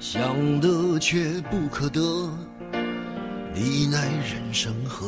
[0.00, 2.00] 想得却不可得，
[3.54, 5.06] 你奈人生何？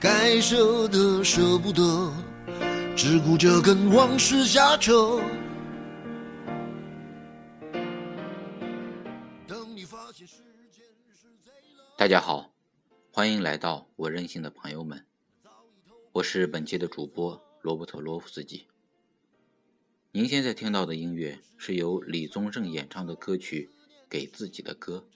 [0.00, 2.10] 该舍的舍不得，
[2.96, 5.20] 只顾着跟往事瞎扯。
[9.46, 10.36] 等你发现时
[10.72, 11.84] 间是贼了。
[11.98, 12.50] 大家好，
[13.12, 15.04] 欢迎来到我任性的朋友们，
[16.12, 18.66] 我是本期的主播罗伯特·罗夫斯基。
[20.12, 23.70] 您现在听到的音乐是由李宗盛演唱的歌曲
[24.10, 25.06] 《给自己的歌》。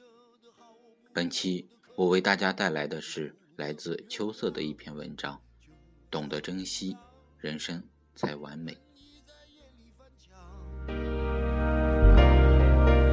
[1.13, 5.43] 本期我为大家带来的是来自秋色的一篇文章：
[6.13, 6.97] 懂得珍惜，
[7.39, 7.83] 人生
[8.15, 8.79] 才完美。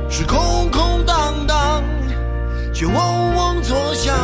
[0.08, 1.84] 是空空荡荡，
[2.72, 4.16] 却嗡嗡作响。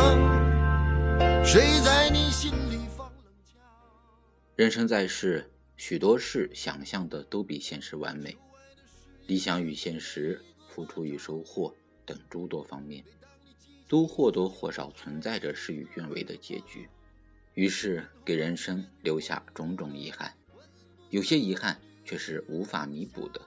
[1.44, 3.60] 谁在你心里放冷枪？
[4.54, 8.36] 人生在世，许多事想象的都比现实完美。
[9.28, 11.72] 理想与现实、付出与收获
[12.04, 13.04] 等诸多方面，
[13.86, 16.88] 都或多或少存在着事与愿违的结局，
[17.54, 20.34] 于是给人生留下种种遗憾。
[21.10, 23.40] 有些遗憾却是无法弥补的。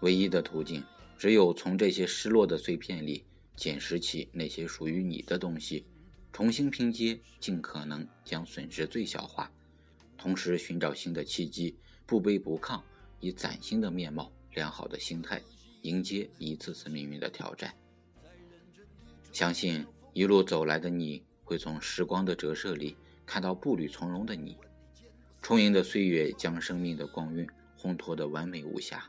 [0.00, 0.82] 唯一的途径，
[1.16, 5.86] 只有从这些失落的碎片里捡拾起那些属于你的东西，
[6.32, 9.50] 重新拼接，尽可能将损失最小化。
[10.24, 12.80] 同时寻找新的契机，不卑不亢，
[13.20, 15.38] 以崭新的面貌、良好的心态
[15.82, 17.76] 迎接一次次命运的挑战。
[19.32, 24.56] 相信一路走来的你会从时光的折射里看到步履从容的你。
[25.42, 27.46] 充盈的岁月将生命的光晕
[27.78, 29.06] 烘托得完美无瑕。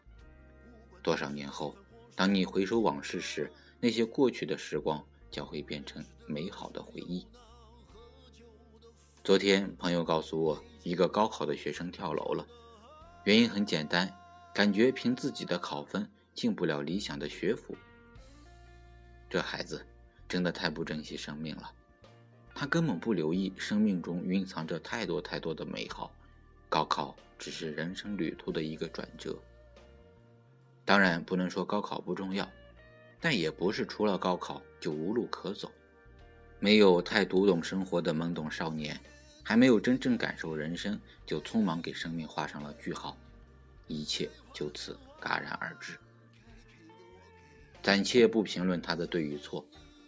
[1.02, 1.74] 多少年后，
[2.14, 3.50] 当你回首往事时，
[3.80, 7.26] 那些过去的时光将会变成美好的回忆。
[9.24, 12.46] 昨天，朋友告诉我，一个高考的学生跳楼了，
[13.24, 14.08] 原因很简单，
[14.54, 17.76] 感觉凭自己的考分进不了理想的学府。
[19.28, 19.84] 这孩子
[20.30, 21.72] 真的太不珍惜生命了，
[22.54, 26.14] 他根本不留意生命中蕴藏着太多太多的美好，
[26.70, 29.36] 高考只是人生旅途的一个转折。
[30.86, 32.48] 当然，不能说高考不重要，
[33.20, 35.72] 但也不是除了高考就无路可走。
[36.60, 38.96] 没有太读懂生活的懵懂少年。
[39.48, 43.16] 还没有真正感受人生，就匆忙给生命画上了句号，
[43.88, 45.94] 一切就此戛然而止。
[47.84, 49.64] 暂且不评论他的对与错，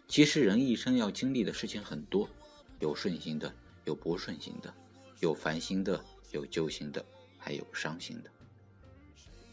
[0.08, 2.28] 其实人一生要经历的事情很多，
[2.80, 3.54] 有顺心的，
[3.86, 4.74] 有不顺心的，
[5.20, 7.06] 有烦心的，有揪心的，
[7.38, 8.32] 还有伤心的。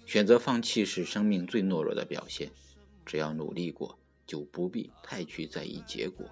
[0.06, 2.50] 选择放弃是生命最懦弱的表现，
[3.04, 6.26] 只要努力过，就不必太去在意结果。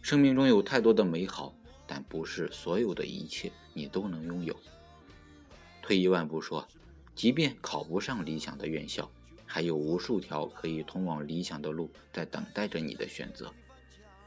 [0.00, 1.52] 生命中有太多的美好。
[1.88, 4.54] 但不是所有的一切你都能拥有。
[5.82, 6.68] 退一万步说，
[7.14, 9.10] 即便考不上理想的院校，
[9.46, 13.50] 还有无数条可以通往理想的路在等待着你的选择，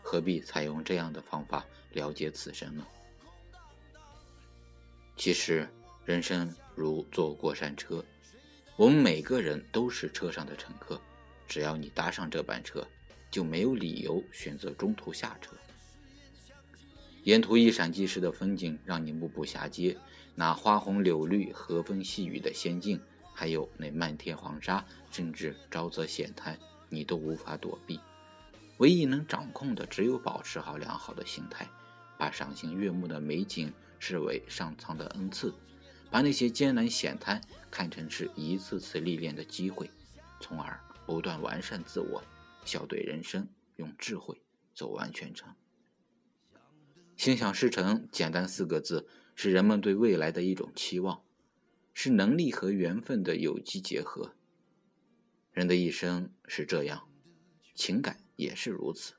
[0.02, 2.86] 何必采用这样的方法了解此生呢？
[5.16, 5.70] 其实，
[6.04, 8.04] 人生如坐过山车，
[8.76, 11.00] 我们每个人都是车上的乘客，
[11.48, 12.84] 只要你搭上这班车，
[13.30, 15.56] 就没有理由选择中途下车。
[17.24, 19.96] 沿途一闪即逝的风景让你目不暇接，
[20.34, 23.00] 那花红柳绿、和风细雨的仙境，
[23.34, 26.58] 还有那漫天黄沙，甚至沼泽险滩，
[26.90, 28.00] 你都无法躲避。
[28.78, 31.70] 唯一能掌控的，只有保持好良好的心态，
[32.18, 35.54] 把赏心悦目的美景视为上苍的恩赐，
[36.10, 37.40] 把那些艰难险滩
[37.70, 39.88] 看成是一次次历练的机会，
[40.40, 42.24] 从而不断完善自我，
[42.66, 44.42] 笑对人生，用智慧
[44.74, 45.54] 走完全程。
[47.22, 51.22] 心想事成，简单四个字，是人们对未来的一种期望，
[51.94, 54.34] 是能力和缘分的有机结合。
[55.52, 57.08] 人的一生是这样，
[57.76, 59.14] 情感也是如此。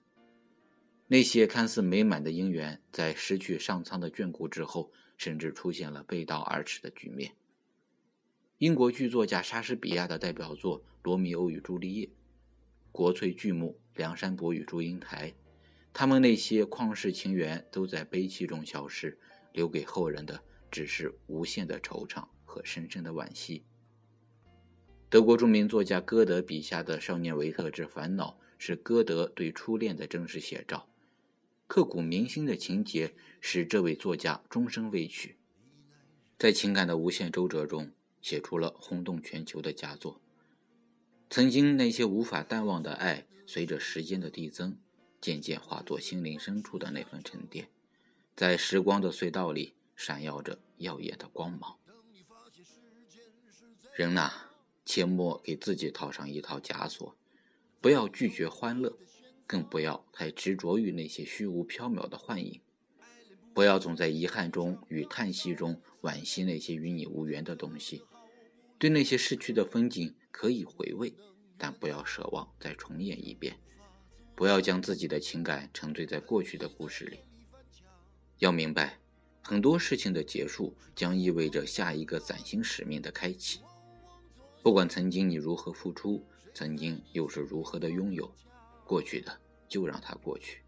[1.06, 7.36] 那些看似美满的姻缘，在失去上苍的眷顾之后，甚至出现了背道而驰的局面。
[8.58, 12.06] 英国剧作家莎士比亚的代表作《罗密欧与朱丽叶》，
[12.90, 15.30] 国粹剧目《梁山伯与祝英台》。
[15.92, 19.18] 他们那些旷世情缘都在悲泣中消失，
[19.52, 23.64] 留给后人的只是无限的惆怅和深深的惋惜。
[25.10, 30.88] 德国著名作家歌德笔下的少年维特之烦恼，是歌德对初恋的真实写照。
[31.66, 35.36] 刻骨铭心的情节使这位作家终生未娶，
[36.38, 37.90] 在情感的无限周折中，
[38.22, 40.20] 写出了轰动全球的佳作。
[41.28, 44.78] 曾经那些无法淡忘的爱，随着时间的递增。
[45.22, 47.68] 渐渐化作心灵深处的那份沉淀，
[48.34, 51.78] 在时光的隧道里闪耀着耀眼的光芒。
[53.94, 54.32] 人呐，
[54.84, 57.16] 切莫给自己套上一套枷锁，
[57.80, 58.98] 不要拒绝欢乐，
[59.46, 62.60] 更不要太执着于那些虚无缥缈的幻影。
[63.54, 68.02] 不要总在遗憾中与叹息中惋惜那些与你无缘的东西。
[68.76, 71.14] 对那些逝去的风景可以回味，
[71.56, 73.60] 但不要奢望再重演一遍。
[74.34, 77.20] 不要将自己的情感沉醉在过去的故事里。
[78.38, 78.98] 要明白，
[79.42, 83.60] 很多事情的结束将意味着下一个崭新使命的开启。
[84.62, 86.24] 不管曾经你如何付出，
[86.54, 88.32] 曾经又是如何的拥有，
[88.84, 89.38] 过去的
[89.68, 90.62] 就让它过去。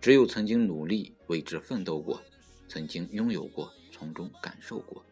[0.00, 2.22] 只有曾经努力为之奋斗过，
[2.68, 5.04] 曾经拥有过，从中感受过，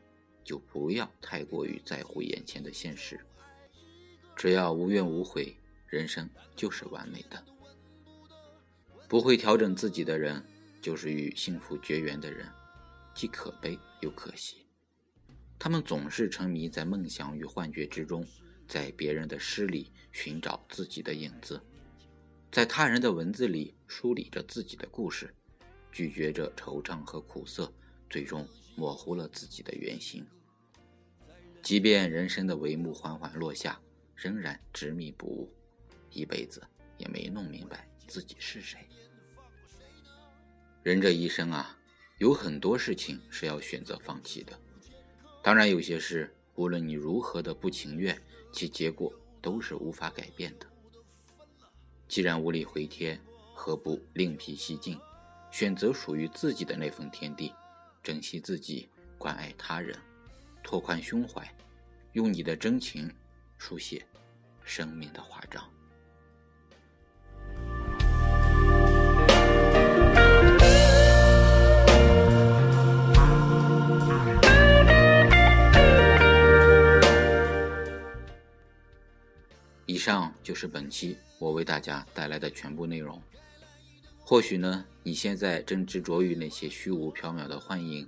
[0.44, 3.18] 就不要太过于在乎眼前的现实。
[4.36, 5.56] 只要无怨无悔，
[5.86, 7.44] 人生就是完美的。
[9.08, 10.42] 不会调整自己的人，
[10.80, 12.48] 就是与幸福绝缘的人，
[13.14, 14.66] 既可悲又可惜。
[15.58, 18.26] 他们总是沉迷在梦想与幻觉之中，
[18.66, 21.60] 在别人的诗里寻找自己的影子。
[22.50, 25.32] 在他人的文字里梳理着自己的故事，
[25.92, 27.72] 咀嚼着惆怅和苦涩，
[28.08, 28.46] 最终
[28.76, 30.26] 模糊了自己的原形。
[31.62, 33.80] 即便人生的帷幕缓缓落下，
[34.14, 35.52] 仍然执迷不悟，
[36.10, 36.62] 一辈子
[36.98, 38.80] 也没弄明白自己是谁。
[40.82, 41.78] 人这一生啊，
[42.18, 44.58] 有很多事情是要选择放弃的，
[45.42, 48.20] 当然有些事，无论你如何的不情愿，
[48.52, 50.66] 其结果都是无法改变的。
[52.06, 53.20] 既然无力回天，
[53.54, 55.00] 何不另辟蹊径，
[55.50, 57.52] 选择属于自己的那份天地，
[58.02, 59.98] 珍惜自己，关爱他人，
[60.62, 61.50] 拓宽胸怀，
[62.12, 63.10] 用你的真情
[63.56, 64.06] 书写
[64.62, 65.73] 生命的华章。
[80.04, 83.18] 上就是本期我为大家带来的全部内容。
[84.20, 88.06] 或许呢，你现在正执着于那些虚无缥缈的幻影，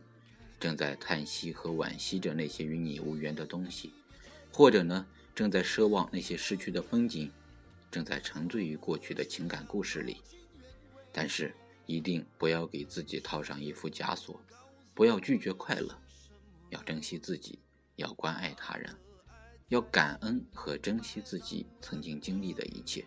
[0.60, 3.88] 正在叹息和惋惜着那些与你无缘的东西；
[4.52, 7.32] 或者呢，正在奢望那些逝去的风景，
[7.90, 10.18] 正在沉醉于过去的情感故事里。
[11.10, 11.54] 但是，
[11.86, 14.38] 一定不要给自己套上一副枷锁，
[14.92, 15.98] 不要拒绝快乐，
[16.68, 17.58] 要珍惜自己，
[17.94, 18.94] 要关爱他人。
[19.68, 23.04] 要感恩和珍惜自己曾经经历的一切，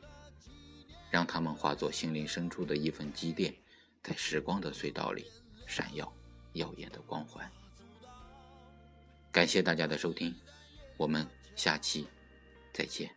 [1.10, 3.56] 让他们化作心灵深处的一份积淀，
[4.04, 5.26] 在时光的隧道里
[5.66, 6.12] 闪耀
[6.54, 7.50] 耀眼的光环。
[9.32, 10.36] 感谢大家的收听，
[10.98, 11.26] 我们
[11.56, 12.08] 下期
[12.74, 13.10] 再见。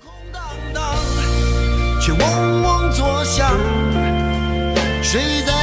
[0.00, 0.42] 空荡
[0.72, 0.96] 荡，
[2.00, 3.54] 却嗡嗡作响，
[5.02, 5.59] 谁在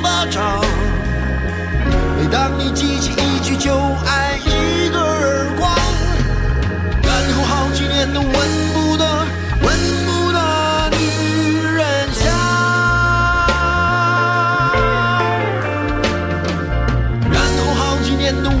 [0.00, 0.60] 巴掌，
[2.16, 3.74] 每当你记起一句就
[4.06, 5.70] 爱，一个耳光，
[7.02, 8.32] 然后好几年都闻
[8.74, 9.04] 不得、
[9.62, 9.68] 闻
[10.06, 10.38] 不得
[10.96, 12.30] 女人香，
[17.30, 18.60] 然后好几年都、闻